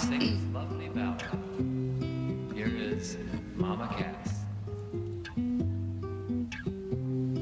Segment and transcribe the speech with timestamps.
[0.00, 1.22] sing this lovely ballad.
[2.54, 3.16] Here is
[3.56, 4.44] Mama Cass.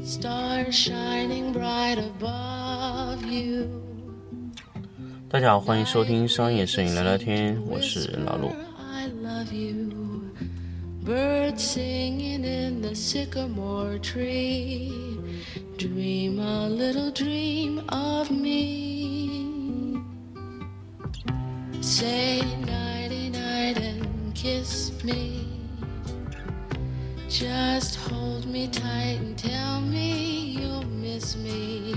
[0.02, 3.68] Stars shining bright above you.
[5.28, 8.48] 大家好，欢迎收听商业摄影聊聊天，我是老陆。
[8.78, 9.90] I love you.
[11.04, 14.90] Birds singing in the sycamore tree.
[15.76, 18.87] Dream a little dream of me.
[21.99, 25.49] Say nighty night and kiss me.
[27.27, 31.95] Just hold me tight and tell me you'll miss me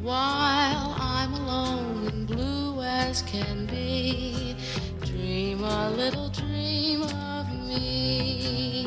[0.00, 4.54] while I'm alone and blue as can be.
[5.00, 8.86] Dream a little dream of me.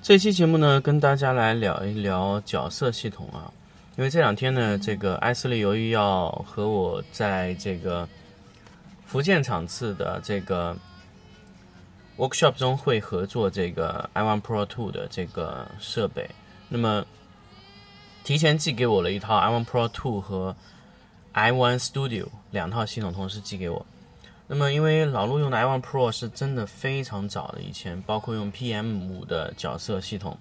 [0.00, 3.50] 这期节目呢，跟大家来聊一聊角色系统啊。
[3.98, 8.08] 因为这两天呢，这个艾斯利由于要和我在这个
[9.04, 10.76] 福建场次的这个
[12.16, 16.30] workshop 中会合作这个 iOne Pro Two 的这个设备，
[16.68, 17.04] 那么
[18.22, 20.54] 提前寄给我了一套 iOne Pro Two 和
[21.34, 23.84] iOne Studio 两套系统同时寄给我。
[24.46, 30.38] 那么，因为老陆用的 iOne Pro 是真的非常早的以前，包括用 PM 五的角色系统。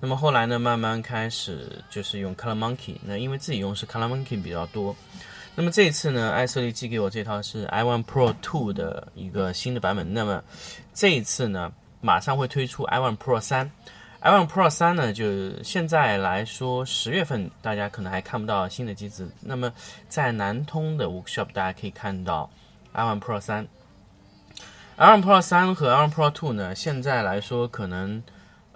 [0.00, 2.96] 那么后来呢，慢慢开始就是用 Color Monkey。
[3.02, 4.94] 那因为自己用是 Color Monkey 比较多。
[5.54, 10.12] 那么这一次呢，艾瑟丽寄给我这套是 iOne Pro 2的一个新的版本。
[10.12, 10.42] 那么
[10.92, 13.70] 这一次呢，马上会推出 iOne Pro 3。
[14.20, 19.30] iOne Pro 3呢，就现在来说，十月份大家可能还看不到新的机子。
[19.40, 19.72] 那么
[20.08, 22.50] 在南通的 workshop 大家可以看到
[22.92, 23.66] iOne Pro 3。
[24.98, 28.22] iOne Pro 3和 iOne Pro 2呢，现在来说可能。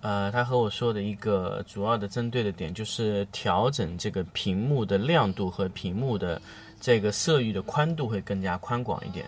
[0.01, 6.41] 呃，他和我说的一个主要的针对的点就是调整这个屏幕的亮度和屏幕的
[6.81, 9.27] 这个色域的宽度会更加宽广一点。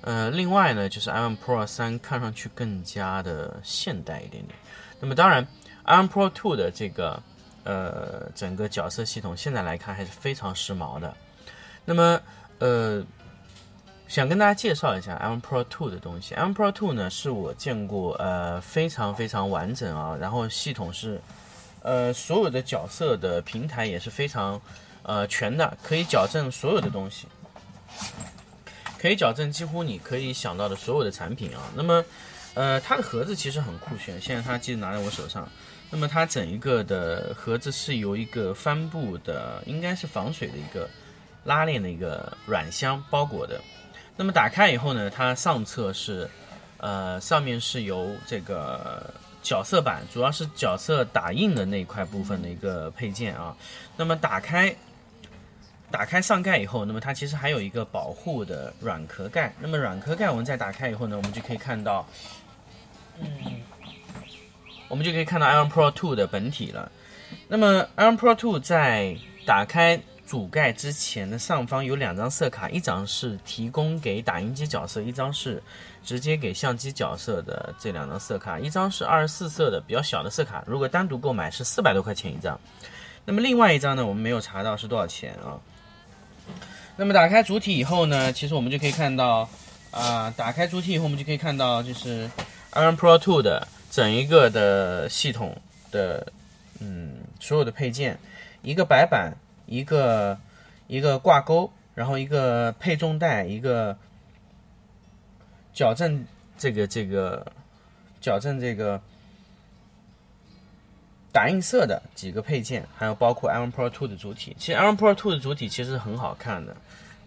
[0.00, 4.58] 呃，另外呢，就是 i1 Pro 3看上去更加的现代一点点。
[4.98, 5.46] 那么当然
[5.84, 7.22] ，i1 Pro 2的这个
[7.64, 11.16] 呃整个角色系统现在来看还是非常时髦的。
[11.84, 12.20] 那么
[12.58, 13.04] 呃。
[14.12, 16.34] 想跟大家介绍一下 M Pro Two 的东西。
[16.34, 21.18] M Pro Two 呢，是我见过呃非常非常完整啊，然后系统是
[21.80, 24.60] 呃所有的角色的平台也是非常
[25.02, 27.26] 呃全的，可以矫正所有的东西，
[28.98, 31.62] 可以矫正几乎你可以想到的所有的产品啊。
[31.74, 32.04] 那么
[32.52, 35.48] 呃它的盒子其实很酷炫，现在它记得拿在我手上。
[35.90, 40.86] 那么它整一个的盒子是由一个帆布的，应该是防水的一个
[41.44, 43.58] 拉链的一个软箱包裹的。
[44.16, 46.28] 那么打开以后呢，它上侧是，
[46.76, 49.12] 呃，上面是由这个
[49.42, 53.56] 角色板，主要是角色打印的那一块部分的一个配件啊。
[53.96, 54.74] 那么打开，
[55.90, 59.52] 打开上盖以后，那么它其实还有一个保护的软壳盖。
[59.58, 62.06] 那么软壳盖我们再打开以后呢，我们就可以看到，
[63.18, 63.26] 嗯，
[64.88, 66.92] 我们就可以看到 Iron Pro 2的本体了。
[67.48, 69.98] 那么 Iron Pro 2在打开。
[70.26, 75.62] 主盖之前的上方有两张色卡，一张是提供给打印机角色，一张是
[76.04, 82.58] 直接给相机角色的这两张色卡，一张是二十四色的比较小的色卡，如果单独购买是四百多块钱一张。
[83.24, 85.60] 那么另外一张呢，我们没有查到是多少钱啊？
[86.96, 89.48] 那么打开主体以后呢，其实我们就可以看到，
[89.90, 92.30] 啊，打开主体以后我们就可以看到，就是
[92.72, 95.60] Iron Pro 2的整一个的系统
[95.90, 96.32] 的，
[96.80, 98.18] 嗯，所有的配件，
[98.62, 99.34] 一个白板。
[99.72, 100.38] 一个
[100.86, 103.96] 一个挂钩，然后一个配重带，一个
[105.72, 106.26] 矫正
[106.58, 107.50] 这个这个
[108.20, 109.00] 矫正这个
[111.32, 114.54] 打印色的几个配件，还有包括 Iron Pro 2的主体。
[114.58, 116.76] 其实 Iron Pro 2的主体其实很好看的，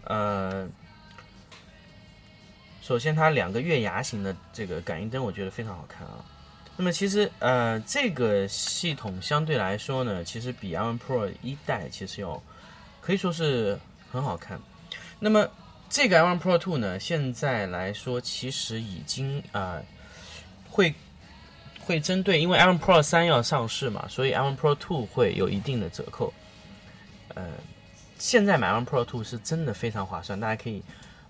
[0.04, 0.68] 呃，
[2.80, 6.24] 首先它两个月牙形的这个感应灯，我觉得非常好看啊。
[6.78, 12.42] 那么其实呃，这个系统相对来说呢，其实比 iPhone Pro 一代其实要
[13.00, 13.78] 可以说是
[14.12, 14.60] 很好看。
[15.18, 15.48] 那么
[15.88, 19.84] 这个 iPhone Pro 2呢，现在来说其实已经啊、呃、
[20.68, 20.92] 会
[21.80, 26.30] 会针对，因为 iPhone Pro 3要上市嘛，所以 iPhone Pro 2会有一定的折扣。
[27.34, 27.44] 呃，
[28.18, 30.82] 现在买 iPhone Pro 2是真的非常划算，大家可以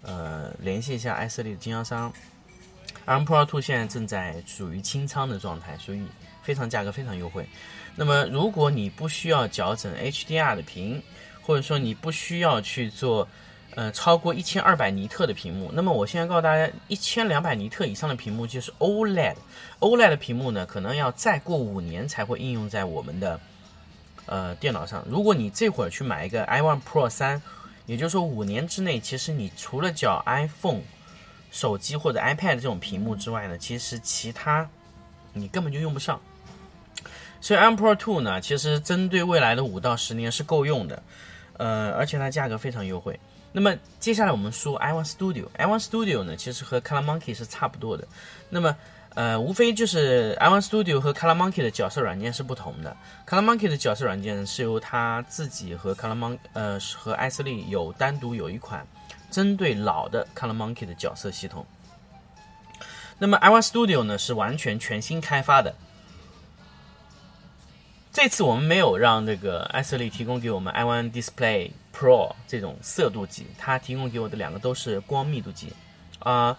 [0.02, 2.12] 呃联系一下艾瑟利的经销商。
[3.06, 6.02] I1 Pro 2现在正在属于清仓的状态，所以
[6.42, 7.46] 非常价格非常优惠。
[7.94, 11.02] 那么如果你不需要矫正 HDR 的屏，
[11.40, 13.26] 或者说你不需要去做
[13.76, 19.36] 呃超过一千二百尼特的屏幕，那么我现在告诉大家，一千两百尼特以上的屏幕就是 OLED。
[19.78, 23.40] OLED 的屏幕呢，可能要再过五年才会应用在我们的
[24.26, 25.04] 呃电脑上。
[25.08, 27.40] 如果你这会儿去买一个 iOne Pro 3，
[27.86, 30.80] 也就是说五年之内，其实你除了缴 iPhone
[31.56, 34.68] 手机或者 iPad 这种屏幕之外呢，其实其他
[35.32, 36.20] 你根本就用不上。
[37.40, 41.02] 所以 iPad Pro 呢，其实针对未来的五到十年是够用的，
[41.56, 43.18] 呃，而且它价格非常优惠。
[43.52, 48.06] 那么接下来我们说 iOne Studio，iOne Studio 呢，其实和 Color Monkey 是差不多的。
[48.50, 48.76] 那么
[49.14, 52.94] 呃，无非就是 iOne Studio 和 Color Monkey 的角色软件是不同的。
[53.26, 58.86] Color Monkey 的角色软件是由它自己和 Color Mon 呃和艾斯利有单独有一款
[59.30, 61.66] 针对老的 Color Monkey 的角色系统。
[63.18, 65.74] 那么 iOne Studio 呢是完全全新开发的。
[68.12, 75.72] 这次我们没有让这个艾斯利提供给我们 iOne Display Pro 这种色度计，它提供给我的两个都是光密度计
[76.18, 76.58] 啊。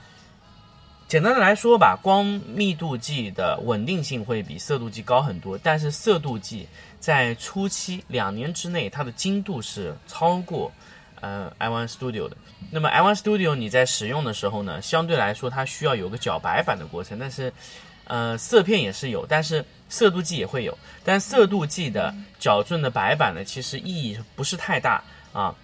[1.07, 6.67] 简单的来说吧，光密度计的稳定性会比色度计高很多，但是色度计
[6.99, 10.71] 在初期两年之内，它的精度是超过
[11.21, 12.37] 呃 iOne Studio 的。
[12.71, 17.51] 那么 iOne Studio 你在使用的时候呢，相对来说它需要有个搅白板的过程，但是
[18.05, 25.03] 呃色片也是有，但是色度计也会有，但色度计的矫正的白板呢，其实意义不是太大
[25.33, 25.55] 啊。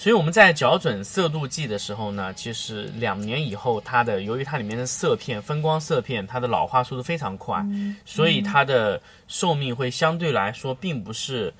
[0.00, 7.66] 所以我们在校准色度计的时候呢，其实两年以后，它的由于它里面的色片分光色片，它的老化速度非常快，
[8.04, 11.52] 所以它的寿命会相对来说并不是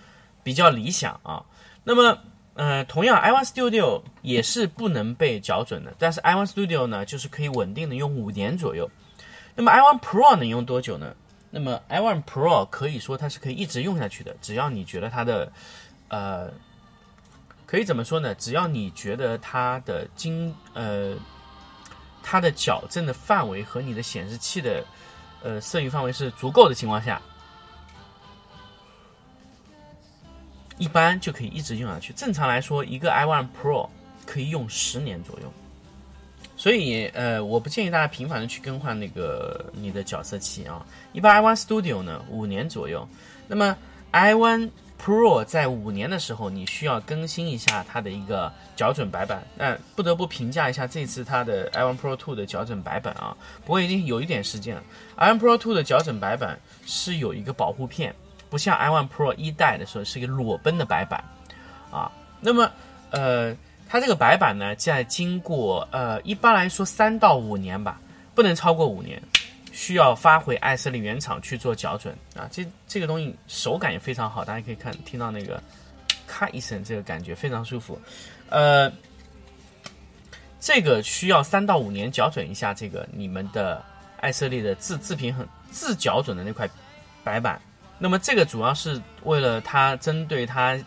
[0.44, 1.42] 比较理想啊。
[1.82, 2.16] 那么，
[2.58, 8.90] 呃，同样，iOne Studio 也是不能被校准的，但是 iOne Studio 呢，就是可以稳定的用五年左右。
[9.54, 11.14] 那么 iOne Pro 能用多久呢？
[11.50, 15.50] 那么 iOne Pro 可以说它是可以一直用下去的，只要你觉得它的，
[16.08, 16.50] 呃。
[17.70, 18.34] 可以怎么说呢？
[18.36, 21.14] 只要你觉得它的精呃，
[22.22, 24.82] 它的矫正的范围和你的显示器的
[25.42, 27.20] 呃色域范围是足够的情况下，
[30.78, 32.12] 一般就可以一直用下去。
[32.14, 33.88] 正常来说，一个 iOne Pro
[34.24, 35.52] 可以用十年左右。
[36.56, 40.84] 所以呃，我不建议大家频繁的去更换那个你的角色器啊。
[41.12, 43.06] 一般 iOne Studio 呢，五年左右。
[43.46, 43.76] 那么
[44.12, 44.70] iOne
[45.00, 49.40] Pro 在五年的时候，你需要更新一下它的一个校准白板。
[49.56, 54.82] 那不得不评价一下这次它的 iOne Pro Two 的校准白板啊，不过已经有一点时间了。
[55.16, 58.12] iOne Pro Two 的校准白板是有一个保护片，
[58.50, 61.22] 不像 iOne Pro 一代的时候是一个裸奔的白板
[61.90, 62.10] 啊。
[62.40, 62.70] 那么，
[63.10, 63.56] 呃，
[63.88, 68.00] 它这个白板呢，在经过呃，一般来说三到五年吧，
[68.34, 69.22] 不能超过五年。
[69.70, 75.62] 需要发回艾斯利原厂去做校准啊，这这个东西手感也非常好，大家可以看听到那个
[76.26, 77.96] 咔一声，这个感觉非常舒服。
[78.48, 78.90] 呃，
[80.58, 83.80] 这个需要三到五年校准一下这个你们的
[84.18, 86.68] 艾斯利的自自平衡自校准的那块
[87.22, 87.60] 白板。
[87.98, 90.78] 那么这个主要是为了它针对它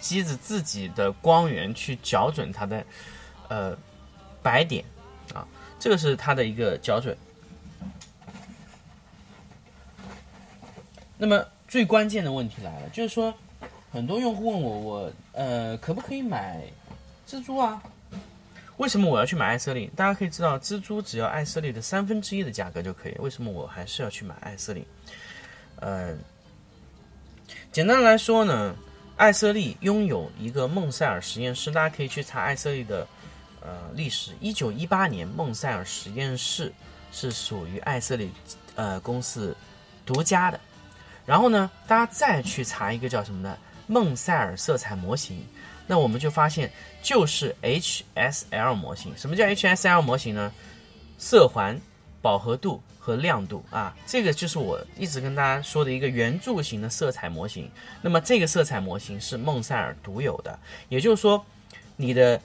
[0.00, 2.84] 机子自己的光源去校准它的
[3.48, 3.76] 呃
[4.42, 4.84] 白点
[5.32, 5.46] 啊，
[5.78, 7.16] 这个是它的一个校准。
[11.18, 13.32] 那么最关键的问题来了，就是说，
[13.90, 16.62] 很多用户问我，我呃可不可以买
[17.26, 17.82] 蜘蛛啊？
[18.76, 19.90] 为什么我要去买艾瑟琳？
[19.96, 23.14] 大家可以知道，蜘蛛只要艾瑟琳的三分之一的价格就可以。
[23.18, 24.86] 为什么我还是要去买艾瑟利？
[25.76, 26.14] 呃，
[27.76, 28.74] 简单来说呢，
[29.18, 33.06] 艾瑟利拥有一个孟塞尔实验室，大家可以去查艾瑟利的
[33.60, 34.32] 呃历史。
[34.40, 36.72] 一九一八年，孟塞尔实验室
[37.12, 38.30] 是属于艾瑟利
[38.76, 39.54] 呃公司
[40.06, 40.58] 独家的。
[41.26, 43.58] 然后呢，大家再去查一个叫什么呢？
[43.86, 45.44] 孟塞尔色彩模型，
[45.86, 49.12] 那我们就发现就是 HSL 模型。
[49.18, 50.50] 什么叫 HSL 模型呢？
[51.18, 51.78] 色环、
[52.22, 57.70] 饱和度和亮度啊，这个就是我一直跟大家说的一个圆柱形的色彩模型。
[58.02, 60.58] 那么这个色彩模型是孟塞尔独有的，
[60.88, 61.46] 也就是说，
[61.94, 62.40] 你的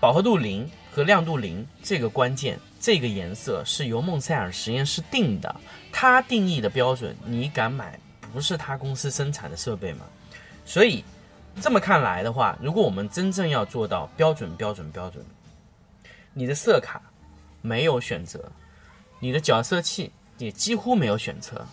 [0.00, 2.58] 饱和度零和亮度零这个关键。
[2.80, 5.54] 这个颜色是由孟塞尔实验室定的，
[5.92, 8.00] 它定义的标准，你敢买
[8.32, 10.06] 不是他公司生产的设备吗？
[10.64, 11.04] 所以
[11.60, 15.22] 这么看来的话，如果我们真正要做到标准、标准、标准，
[16.32, 17.02] 你的色卡
[17.60, 18.50] 没有选择，
[19.22, 21.64] 你的角色器也几乎没有选择，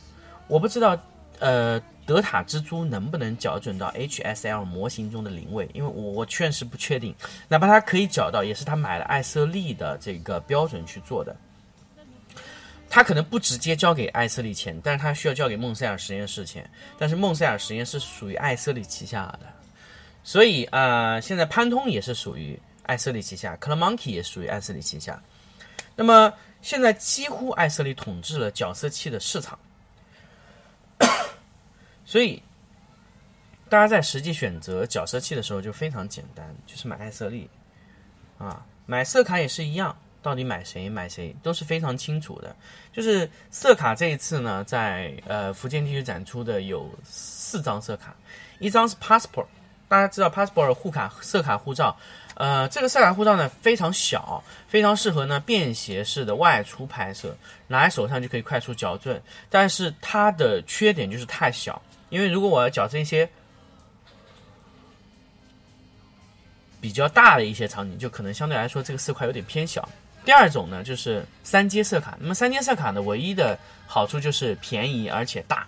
[0.47, 0.95] 我不知道，
[1.39, 1.81] 呃。
[2.05, 5.69] 德塔蜘蛛能不能校准到 HSL 模型中的零位？
[5.75, 7.13] 因为我我确实不确定，
[7.47, 11.35] 哪怕它可以校到，也是他买了艾瑟利的这个标准去做的。
[12.89, 16.67] 他可能不直接交给艾瑟利钱，但是他需要交给孟塞尔实验室钱。
[16.97, 19.41] 但是孟塞尔实验室属于艾瑟利旗下的，
[20.23, 25.21] 所以啊，现在潘通也是属于艾瑟利旗下，Color Monkey 也属于艾瑟利旗下。
[25.95, 29.57] 那么现在几乎艾瑟利统治了角色器的市场。
[32.05, 32.41] 所以，
[33.69, 37.47] 大家在实际选择角色器的时候就非常简单，就是买艾瑟丽，
[38.39, 42.55] 啊，买色卡也是一样，到底买谁买谁都是非常清楚的。
[42.91, 48.15] 就是色卡这一次呢，在呃福建地区展出的有四张色卡，
[48.57, 49.45] 一张是 passport，
[49.87, 51.95] 大家知道 passport 护卡色卡护照，
[52.39, 57.35] 呃，这个色卡护照呢非常小，非常适合呢便携式的外出拍摄，
[57.67, 59.21] 拿在手上就可以快速矫正。
[59.49, 63.29] 但是它的缺点就是太小，因为如果我要矫正一些
[66.79, 69.87] 比较大的一些场景，就可能相对来说这个色块有点偏小。
[70.23, 72.17] 第二种呢，就是三阶色卡。
[72.21, 75.67] 那么三阶色卡呢，唯一的好处就是便宜而且大。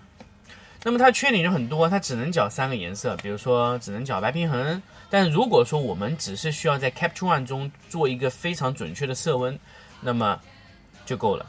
[0.84, 4.82] 那么它缺点就很多，它只能搅三个颜色，比如说只能搅白平衡。
[5.12, 9.60] 但如果说我们只是需要在 Capture One 中做一个非常准确的色温，
[10.00, 10.40] 那么
[11.06, 11.46] 就够了。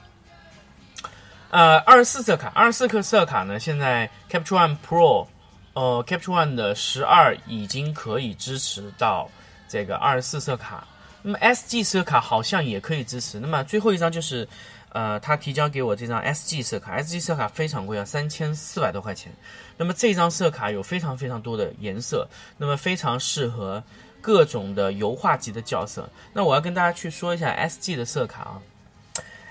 [1.51, 5.27] 呃，二十四色卡，二十四克色卡呢，现在 Capture One Pro，
[5.75, 9.31] 呃，Capture One 的十二已经可以支持到
[9.69, 10.87] 这个二十四色卡。
[11.23, 13.39] 那么 SG 色卡好像也可以支持。
[13.39, 14.49] 那么最后一张就是，
[14.93, 19.33] 呃，他提交给我这张 SG 色卡，SG 色卡非常贵啊，三千四百多块钱。
[19.79, 23.83] 那么这张色卡有非常非常多的颜色，那么非常适合
[24.21, 26.09] 各种的油画级的角色。
[26.35, 28.63] 那我要跟大家去说一下 SG 的色卡啊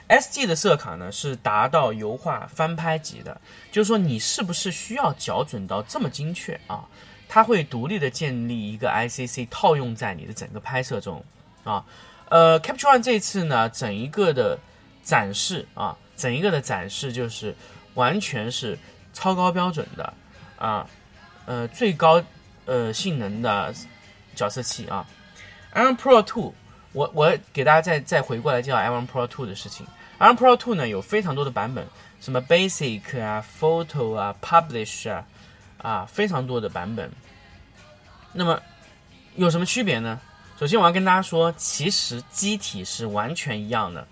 [0.10, 6.86] ，SG 的色卡呢是达到油画翻拍级的，就是说你是不是需要校准到这么精确啊？
[7.28, 11.24] 它会独立的建立一个 ICC 套用在你的整个拍摄中。
[11.64, 11.86] 啊，
[12.30, 14.60] 呃，Capture One 这次呢，整一个的
[15.04, 17.56] 展示啊，整一个的展示就是
[17.96, 18.78] 完全是
[19.14, 20.14] 超高标准的
[20.58, 20.88] 啊，
[21.46, 22.24] 呃，最高
[22.66, 23.74] 呃性能的
[24.36, 25.06] 角色器啊。
[25.74, 26.54] Iron Pro Two，
[26.94, 29.86] 我我给大家再再回过来介绍 Iron Pro Two 的事情。
[30.20, 31.86] Iron Pro Two 呢有非常多的版本，
[32.20, 35.26] 什么 Basic 啊、Photo 啊、Publish 啊，
[35.82, 37.12] 啊，非常多的版本。
[38.34, 38.62] 那么
[39.36, 40.20] 有什么区别呢？
[40.60, 44.08] 首先，我要跟大家说，其实机体是完全一样的。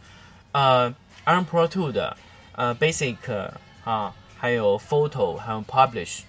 [0.51, 0.93] 呃
[1.25, 2.15] ，Iron Pro to 的
[2.53, 3.17] 呃 Basic
[3.83, 6.21] 啊，还有 Photo，还有 Publish，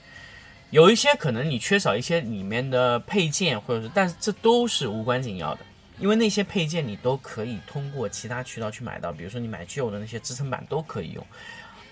[0.71, 5.61] 有一些可能你缺少一些里面的配件，或者是，但是这都是无关紧要的，
[5.99, 11.27] 因为那些配件你都可以通过其他渠道去买到，比如说你买旧的那些支撑板都可以用，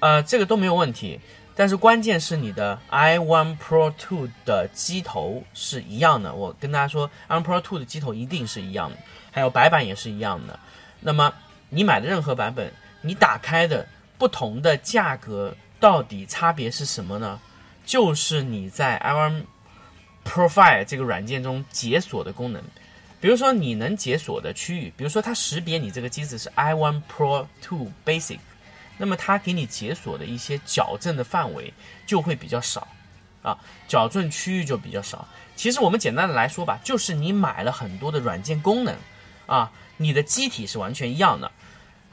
[0.00, 1.18] 呃，这个都没有问题。
[1.56, 8.96] 但是关键是你的 iOne Pro 2的机头是一样的，我跟大家说，i1 Pro 2的机头一定是一样的，
[9.32, 10.56] 还有白板也是一样的。
[11.00, 11.32] 那么
[11.70, 12.72] 你买的任何版本，
[13.02, 17.38] 你打开的不同的价格到底差别是什么呢？
[17.84, 19.42] 就是你在 i1
[20.24, 22.62] Profile 这个软件中解锁的功能，
[23.20, 28.38] 比如说你能解锁的区域，比如说它识别你这个机子是 i1 Pro Two Basic。
[29.00, 31.72] 那么它给你解锁的一些矫正的范围
[32.04, 32.88] 就会比较少，
[33.42, 33.56] 啊，
[33.86, 35.26] 矫正区域就比较少。
[35.54, 38.96] 其实我们简单的来说吧，就是你买了很多的软件功能，
[39.46, 41.52] 啊，你的机体是完全一样的。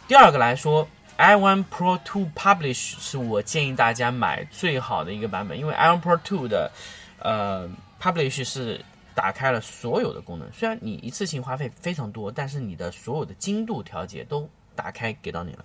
[0.07, 0.85] 第二个来说
[1.17, 6.71] ，iOne Pro 2 Publish 是我建议大家买最好的一个版本，因为 iOne Pro 2的，
[7.19, 7.69] 呃
[8.01, 8.83] ，Publish 是
[9.15, 15.63] 打开了所有的功能，虽然你一次性花费非常多，但是你的所有的精度调节都打开给到你了。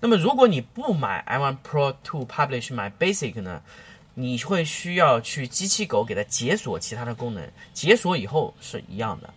[0.00, 3.60] 那么，如果你不买 iOne Pro 2 Publish，买 Basic 呢？
[4.18, 9.28] 你会需要去机器狗给它解锁其他的功能，解锁以后是一样的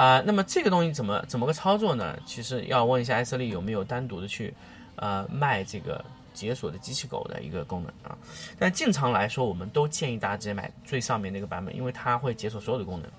[0.00, 0.22] 啊。
[0.24, 2.16] 那么这个东西怎么怎么个操作呢？
[2.24, 4.54] 其实要问一下艾瑟利有没有单独的去
[4.96, 8.16] 呃卖这个解锁的机器狗的一个功能啊。
[8.58, 13.10] 但正常来说，我们都建议大家直接买最上面那个版本，因为它会解锁所有的功能。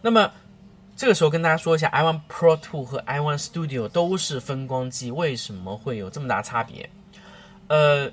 [0.00, 0.30] 那么。
[0.96, 6.88] 这个时候跟大家说一下，iOne Pro 2和 iOne Studio 都是分光机，为什么会有这么大差别？
[7.66, 8.08] 呃，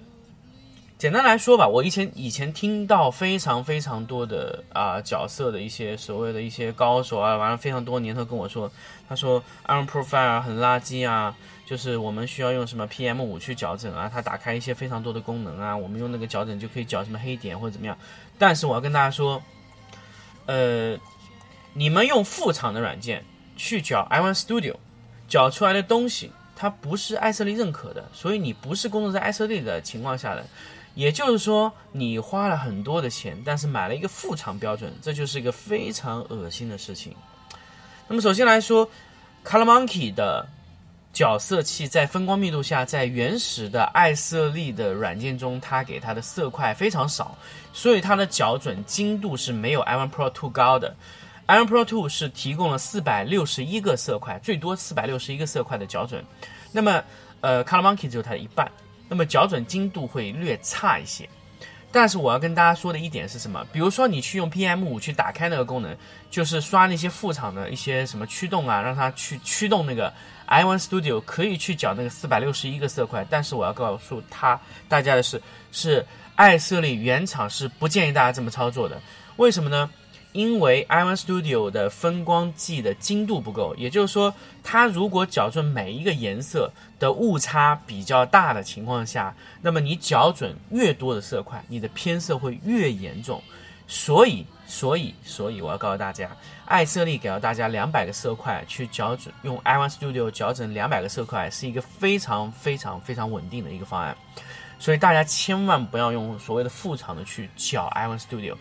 [1.02, 8.72] 简单来说吧，我以前以前听到非常非常多的啊角色的一些所谓的一些高手啊，完了非常多年头跟我说，
[9.10, 17.98] 他说 Iron Profile 很垃圾啊，就是我们需要用什么 PM 五去矫正啊，它打开一些非常多的功能啊，我们用那个矫正就可以矫什么黑点或者怎么样。
[18.38, 19.42] 但是我要跟大家说，
[20.46, 20.96] 呃。
[21.74, 23.24] 你们用副厂的软件
[23.56, 24.76] 去搅 i1 Studio，
[25.26, 30.46] 搅出来的东西它不是艾瑟利认可的，所以你不是工作在艾瑟利的情况下的，
[30.94, 37.16] 也就是说你花了很多的钱，但是买了一个副厂标准，这就是一个非常恶心的事情。
[38.08, 38.90] 那么首先来说
[39.46, 40.48] ，Color Monkey 的
[41.14, 47.38] 角色器在分光密度下，在原始的爱色丽的软件中，它给它的色块非常少，
[47.74, 50.96] 所以它的校准精度是没有 i1 Pro 2高的。
[51.48, 56.24] Iron Pro 2是提供了四百六十一个色块，最多四百六十一个色块的校准。
[56.72, 57.04] 那么，
[57.42, 58.72] 呃，Color Monkey 只有它的一半，
[59.12, 61.28] 那么校准精度会略差一些。
[61.92, 63.68] 但是我要跟大家说的一点是什么？
[63.74, 65.94] 比如说你去用 PM 五去打开那个功能，
[66.30, 70.14] 就是刷那些副厂的一些什么驱动啊，让它去驱动那个
[70.48, 73.28] iOne Studio，可以去搅那个四百六十一个色块。
[73.30, 75.42] 但是我要告诉他大家的是，
[75.74, 78.98] 是爱色丽原厂是不建议大家这么操作的。
[79.36, 79.90] 为什么呢？
[80.34, 84.34] 因为 i o n Studio 的分光计的精度不够，也就是说，
[84.64, 93.42] 它如果矫正每一个颜色的误差比较大的情况下，那么你矫准越多的色块，你的偏色会越严重。
[93.88, 96.30] 所以，所以，所以，我要告诉大家，
[96.66, 104.16] 爱色丽给了大家两百个色块去矫准，用 i o n Studio 矫正两百个色块是一个非常非常非常稳定的一个方案。
[104.80, 108.56] 所以大家千万不要用所谓的副厂的去搅 iOne Studio。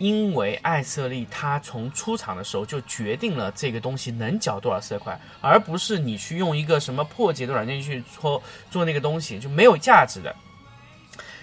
[0.00, 10.34] 因为艾色丽它从出厂的时候就决定了这个东西能搅多少色块，而不是你去用一个什么破解的软件去搓做那个东西就没有价值的。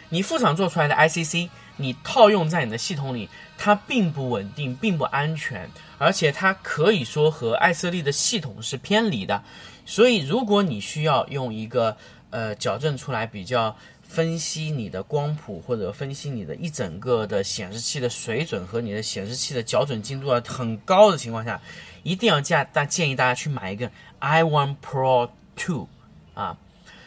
[0.10, 9.44] 你副厂做出来的 ICC，你套用在你的系统里，它并不稳定，并不安全，而且它可以说和艾色丽的系统是偏离的。
[9.86, 11.96] 所以，如果你需要用一个
[12.32, 13.78] 呃矫正出来比较。
[14.08, 21.62] 分析你的光谱，或者分析你的一整个的显示器的水准和你的显示器的校准精度啊很高的情况下，
[22.04, 25.88] 一定要建大建议大家去买一个 iOne Pro Two
[26.34, 26.58] 啊。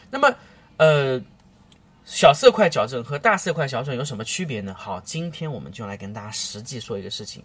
[0.09, 0.33] 那么，
[0.77, 1.21] 呃，
[2.05, 4.73] 小色块矫正和大色块矫正有什么区别呢？
[4.77, 7.43] 好，今天我们就来跟大家实际说一个事情。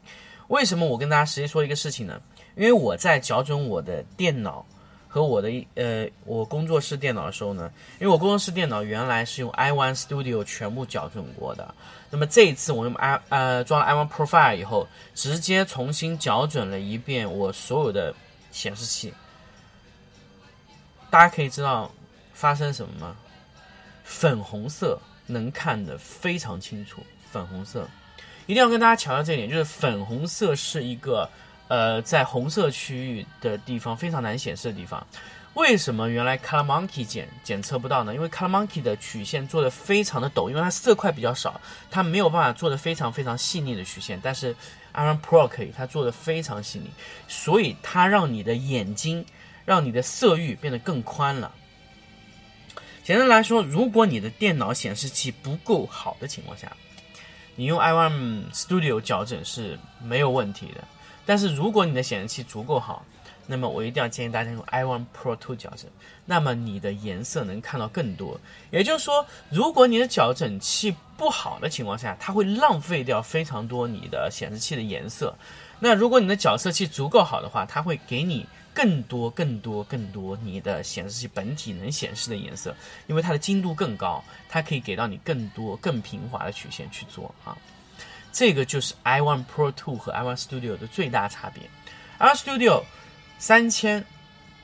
[0.48, 2.20] 为什么我跟大家实际说一个事情呢？
[2.56, 4.64] 因为我在矫准我的电脑。
[5.16, 11.74] 和我的一呃，我工作室电脑的时候呢，因为我工作室电脑原来是用 iOne Studio 全部校准过的，
[12.10, 18.14] 那么这一次我用 i 呃装了 iOne Profile 以后，直接重新校准了一遍我所有的
[18.52, 19.14] 显示器。
[21.08, 21.90] 大家可以知道
[22.34, 23.16] 发生什么吗？
[24.04, 27.00] 粉红色能看得非常清楚，
[27.32, 27.88] 粉红色
[28.44, 31.26] 一定要跟大家强调这一点，就是粉红色是一个。
[31.68, 35.04] 呃，在红色区域的地方非常难显示的地方，
[35.54, 38.14] 为什么原来 Color Monkey 检检测不到呢？
[38.14, 44.20] 因为 Color Monkey 的曲线做的非常的陡，因为它色块比较少，它没有办法做的非常非常细腻的曲线。
[44.22, 44.54] 但是
[44.94, 46.90] Iron Pro 可以，它做的非常细腻，
[47.26, 49.24] 所以它让你的眼睛，
[49.64, 51.50] 让你的色域变得更宽了。
[53.02, 56.70] 简单来说，如果你的电脑显示器不够好的情况下，
[57.54, 60.84] 你用 i o n Studio 矫正是没有问题的。
[61.26, 63.04] 但是如果你的显示器足够好，
[63.48, 65.90] 那么我一定要建议大家用 iOne Pro Two 矫正，
[66.24, 68.40] 那么你的颜色能看到更多。
[68.70, 75.34] 也就是说，如果你的矫正器不好的情况下，它会浪费掉非常多你的显示器的颜色。
[75.78, 82.74] 那如果你的矫色器足够好的话，它会给你更多、更多、更多你的显示器本体能显示的颜色，
[83.06, 87.56] 因为它的精度更高，它可以给到你更多、更平滑的曲线去做啊。
[88.36, 91.62] 这个就是 iOne Pro Two 和 iOne Studio 的最大差别。
[92.18, 92.84] iOne Studio
[93.38, 94.04] 三千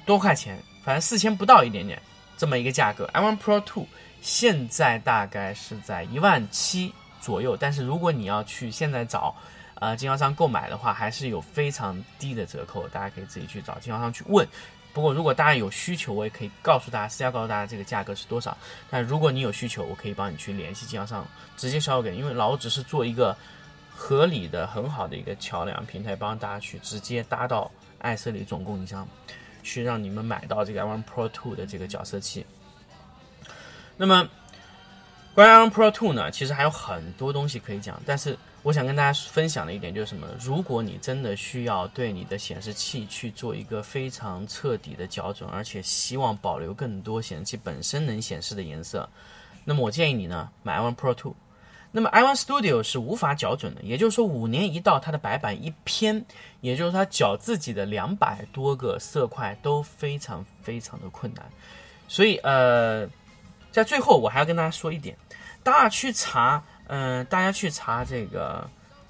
[0.05, 1.99] 多块钱，反正四千不到一点点
[2.37, 3.09] 这么一个价格。
[3.15, 3.87] iOne Pro Two
[4.21, 9.35] 现在大概是在一万七左右，但是如果你要去现在找
[9.77, 14.47] 呃经销商购买的话，还是有非常低的折扣，大家可以自己去找经销商去问。
[14.93, 18.55] 不过如果大家有需求，我也可以告诉大家，私下告诉大家这个价格是多少。
[18.91, 23.35] 但如果你有需求，我可以帮你去联系经销商，直接销售给，因为老只是做一个。
[23.95, 29.07] 合理的、很好的一个桥梁平台，帮大家去直接搭到艾瑟里总供应商，
[29.63, 32.45] 去让你们买到这个 iOne Pro Two 的这个角色器。
[33.97, 34.29] 那么，
[35.35, 40.27] 关于 iOne Pro Two 呢，其实还有很多东西可以讲，但是我想跟大家分享的一点就是什么？
[40.41, 49.09] 如果你真的需要对你的显示器去做一个非常彻底的校准，而且希望保留更多显示器本身能显示的颜色，
[49.65, 51.37] 那么我建议你呢，买 iOne Pro Two。
[51.95, 56.25] 那么 iOne Studio 是无法校准的，也就是说五年一到，它的白板一偏，
[56.63, 61.45] 也就是它校自己的两百多个色块都非常非常的困难。
[62.09, 63.07] 所以呃，
[63.71, 65.15] 在最后我还要跟大家说一点，
[65.63, 68.67] 大家去查，嗯，大家去查这个，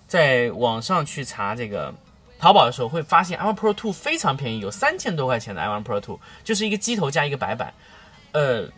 [0.09, 1.95] 在网上去查这个
[2.37, 7.73] 淘宝的时候，会发现 iOne Pro Two 非常便宜，有三千多块钱的 iOne Pro Two，就是一个机头加一个白板，
[8.33, 8.69] 呃。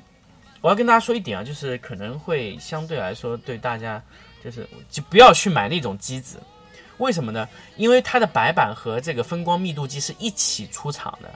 [0.65, 4.03] 我要跟大家说一点啊，就是可能会相对来说对大家，
[4.43, 6.41] 就是就不要去买那种机子，
[6.97, 7.47] 为什么呢？
[7.77, 11.29] 因为它的白板和这个分光密度计是一起出厂的，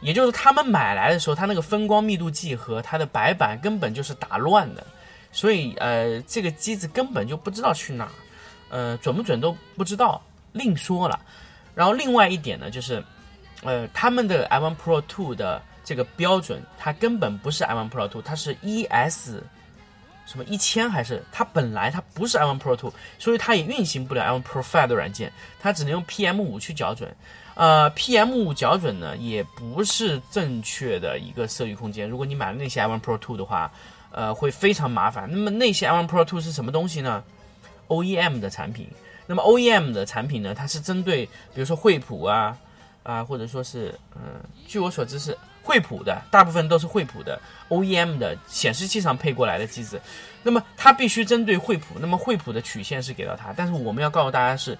[0.00, 4.86] 也就是他们买来的时候，它那个分光密度计和它的白板根本就是打乱的，
[5.32, 8.08] 所以呃，这个机子根本就不知道去哪，
[8.68, 10.22] 呃，准不准都不知道，
[10.52, 11.18] 另说了。
[11.74, 13.02] 然后另外一点呢，就是
[13.64, 15.60] 呃，他们的 iOne Pro Two 的。
[15.86, 19.40] 这个标准它根本不是 iOne Pro Two，它是 ES
[20.26, 27.14] 什么一千还是它本来它不是 iOne Pro 2，所以它也运行不了 iOne Pro 5的软件，它只能用 PM 五去校准。
[27.54, 32.10] 呃，PM 五校准呢也不是正确的一个色域空间。
[32.10, 33.70] 如果你买了那些 iOne Pro 2的话，
[34.10, 35.30] 呃，会非常麻烦。
[35.30, 37.22] 那么那些 iOne Pro 2是什么东西呢
[37.86, 38.88] ？OEM 的产品。
[39.28, 42.58] 那么 OEM 的产品呢，它是针对比如说惠普啊
[43.04, 45.38] 啊，或者说是嗯，据我所知是。
[45.66, 50.00] 惠普的大部分都是惠普的 OEM 的显示器上配过来的机子，
[50.44, 54.78] 那么它必须针对惠普，那么惠普的曲线是给到它，但是我们要告诉大家是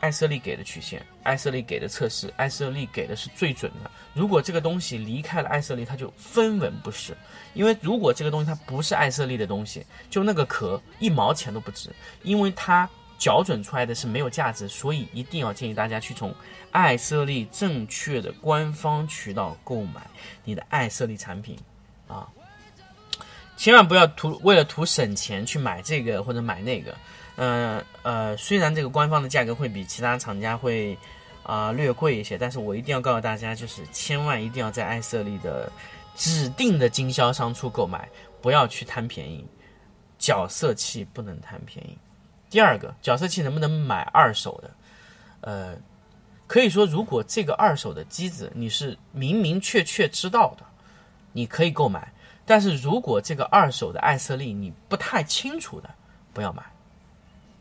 [0.00, 3.90] 艾瑟利给的曲线，艾瑟利给的测试，艾瑟利给的是最准的。
[4.14, 7.14] 如果这个东西离开了艾瑟利，它就分文不值，
[7.52, 11.90] 因为如果这个东西它不是艾瑟利的东西，就那个壳一毛钱都不值，
[12.22, 16.34] 因为它校准出来的是没有价值，所以一定要建议大家去从。
[16.72, 20.02] 爱色丽正确的官方渠道购买
[20.44, 21.56] 你的爱色丽产品
[22.06, 22.28] 啊，
[23.56, 26.94] 千万不要图为了图省钱去买这个或者买那个。
[27.36, 30.98] 嗯呃，虽然这个官方的价格会比其他厂家会
[31.42, 35.72] 啊略贵一些，但是我一定要告诉大家，就是千万一定要在爱色丽的
[36.14, 38.06] 指定的经销商处购买，
[38.42, 39.46] 不要去贪便宜。
[40.18, 41.96] 角色器不能贪便宜。
[42.56, 44.70] 第二个，角色器能不能买二手的？
[45.42, 45.76] 呃。
[46.46, 50.64] 可以说，如果这个二手的机子你是明明确确知道的，
[51.32, 52.10] 你可以购买。
[52.46, 55.90] 但是如果这个二手的艾色丽你不太清楚的，
[56.32, 56.62] 不要买，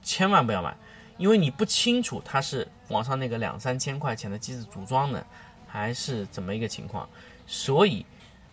[0.03, 0.77] 千万不要买，
[1.17, 5.25] 因为你不清楚它是网上那个两三千块钱的机子组装的，
[5.67, 7.09] 还是怎么一个情况。
[7.47, 8.05] 所以，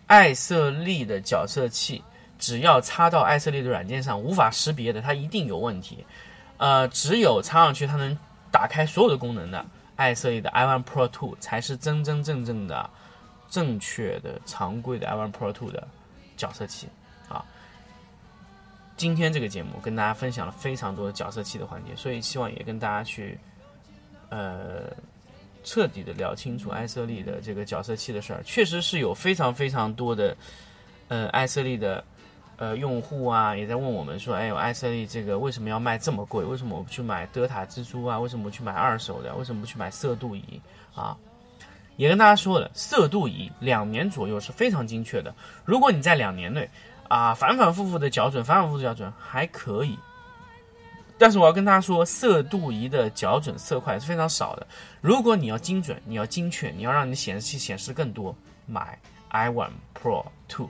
[0.07, 2.03] 艾色丽的角色器
[2.39, 6.03] 只要插到艾色丽的软件上无法识别的，它一定有问题。
[6.63, 8.17] 呃，只有插上去它能
[8.49, 9.65] 打开所有的功能的。
[9.97, 12.89] 艾瑟利的 iOne Pro Two 才是真真正正的、
[13.49, 15.85] 正确的、常规的 iOne Pro Two 的
[16.37, 16.87] 角色器
[17.27, 17.43] 啊！
[18.95, 23.37] 今天这个节目跟大家分享了非常多的角色器的环节，所以希望也跟大家去
[24.29, 24.85] 呃
[25.65, 28.41] 彻底的聊清楚爱色利的这个角色器的事儿。
[28.43, 30.33] 确实是有非常非常多的
[31.09, 32.01] 呃艾瑟利的。
[32.57, 36.43] 呃，用户啊也在问我们说，哎，艾瑟利这个为什么要卖这么贵？
[36.45, 38.19] 为什么我不去买德塔蜘蛛啊？
[38.19, 39.33] 为什么不去买二手的？
[39.35, 40.61] 为什么不去买色度仪
[40.93, 41.17] 啊？
[41.95, 45.33] 也跟大家说了，色度仪两年左右是非常精确的。
[45.65, 46.69] 如果你在两年内
[47.07, 49.97] 啊反反复复的校准，反反复复校准还可以。
[51.17, 54.65] 但是我要跟大家说，色度仪的校准色块是非常少的。
[55.01, 58.35] 如果你要精准，你要精确，你要让你显示器显示更多，
[58.65, 58.97] 买
[59.31, 60.69] iOne Pro Two。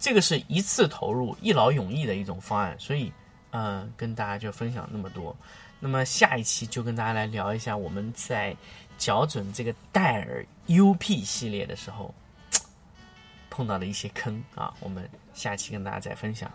[0.00, 3.12] 这个是一次投入一劳永逸的一种方案，所以，
[3.50, 5.36] 嗯，跟大家就分享那么多。
[5.78, 8.56] 那么下一期就跟大家来聊一下我们在
[8.98, 12.14] 校准这个戴尔 UP 系列的时候
[13.50, 14.74] 碰到的一些坑啊。
[14.80, 16.50] 我们下期跟大家再分享。